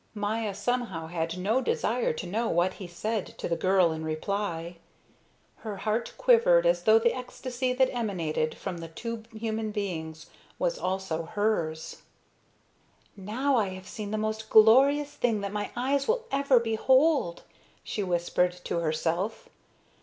Maya 0.15 0.55
somehow 0.55 1.05
had 1.05 1.37
no 1.37 1.61
desire 1.61 2.11
to 2.11 2.25
know 2.25 2.47
what 2.47 2.73
he 2.73 2.87
said 2.87 3.37
to 3.37 3.47
the 3.47 3.55
girl 3.55 3.91
in 3.91 4.03
reply. 4.03 4.77
Her 5.57 5.77
heart 5.77 6.13
quivered 6.17 6.65
as 6.65 6.85
though 6.85 6.97
the 6.97 7.13
ecstasy 7.13 7.71
that 7.73 7.93
emanated 7.93 8.55
from 8.55 8.79
the 8.79 8.87
two 8.87 9.21
human 9.31 9.69
beings 9.69 10.25
was 10.57 10.79
also 10.79 11.25
hers. 11.25 12.01
"Now 13.15 13.57
I 13.57 13.67
have 13.75 13.87
seen 13.87 14.09
the 14.09 14.17
most 14.17 14.49
glorious 14.49 15.11
thing 15.13 15.41
that 15.41 15.53
my 15.53 15.69
eyes 15.75 16.07
will 16.07 16.25
ever 16.31 16.59
behold," 16.59 17.43
she 17.83 18.01
whispered 18.01 18.53
to 18.63 18.79
herself. 18.79 19.49